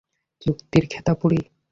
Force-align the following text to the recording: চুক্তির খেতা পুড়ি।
চুক্তির 0.41 0.83
খেতা 0.91 1.13
পুড়ি। 1.13 1.39